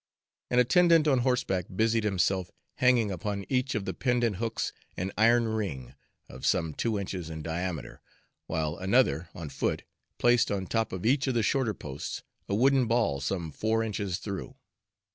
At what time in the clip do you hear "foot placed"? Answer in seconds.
9.49-10.49